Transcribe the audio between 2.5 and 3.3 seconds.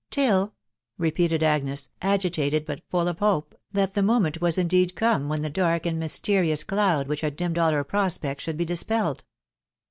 bnt full of